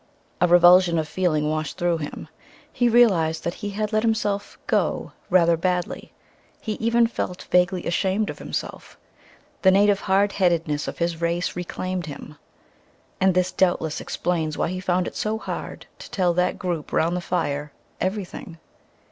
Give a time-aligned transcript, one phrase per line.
[0.41, 2.27] A revulsion of feeling washed through him.
[2.73, 6.11] He realized that he had let himself "go" rather badly.
[6.59, 8.97] He even felt vaguely ashamed of himself.
[9.61, 12.37] The native hard headedness of his race reclaimed him.
[13.19, 17.15] And this doubtless explains why he found it so hard to tell that group round
[17.15, 18.57] the fire everything.